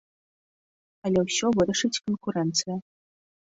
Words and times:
Але 1.09 1.19
ўсё 1.27 1.47
вырашыць 1.59 1.93
канкурэнцыя. 2.07 2.75